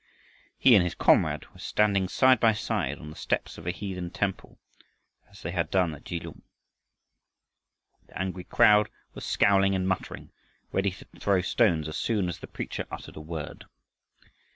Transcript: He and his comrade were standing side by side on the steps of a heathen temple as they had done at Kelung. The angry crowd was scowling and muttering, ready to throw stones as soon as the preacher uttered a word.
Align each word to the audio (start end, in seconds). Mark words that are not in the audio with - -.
He 0.57 0.73
and 0.73 0.83
his 0.83 0.95
comrade 0.95 1.45
were 1.53 1.59
standing 1.59 2.07
side 2.09 2.39
by 2.39 2.53
side 2.53 2.97
on 2.97 3.11
the 3.11 3.15
steps 3.15 3.59
of 3.59 3.67
a 3.67 3.69
heathen 3.71 4.09
temple 4.09 4.57
as 5.29 5.43
they 5.43 5.51
had 5.51 5.69
done 5.69 5.93
at 5.93 6.05
Kelung. 6.05 6.41
The 8.07 8.19
angry 8.19 8.45
crowd 8.45 8.89
was 9.13 9.25
scowling 9.25 9.75
and 9.75 9.87
muttering, 9.87 10.31
ready 10.71 10.89
to 10.89 11.05
throw 11.19 11.41
stones 11.43 11.87
as 11.87 11.97
soon 11.97 12.29
as 12.29 12.39
the 12.39 12.47
preacher 12.47 12.87
uttered 12.89 13.15
a 13.15 13.21
word. 13.21 13.65